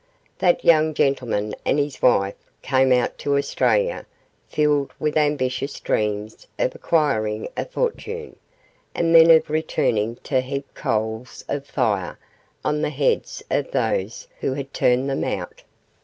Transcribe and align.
That 0.39 0.65
young 0.65 0.95
gentleman 0.95 1.53
and 1.63 1.77
his 1.77 2.01
wife 2.01 2.33
came 2.63 2.91
out 2.91 3.19
to 3.19 3.37
Australia 3.37 4.07
filled 4.47 4.91
with 4.99 5.15
ambitious 5.15 5.79
dreams 5.79 6.47
of 6.57 6.73
acquiring 6.73 7.47
a 7.55 7.65
fortune, 7.65 8.35
and 8.95 9.13
then 9.13 9.29
of 9.29 9.51
returning 9.51 10.15
to 10.23 10.41
heap 10.41 10.65
coals 10.73 11.45
of 11.47 11.67
fire 11.67 12.17
on 12.65 12.81
the 12.81 12.89
heads 12.89 13.43
of 13.51 13.69
those 13.69 14.27
who 14.39 14.55
had 14.55 14.73
turned 14.73 15.07
them 15.07 15.23
out. 15.23 15.61